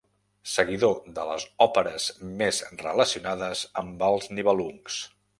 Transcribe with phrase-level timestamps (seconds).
[0.51, 2.07] Seguidor de les òperes
[2.39, 4.97] més relacionades amb els Nibelungs.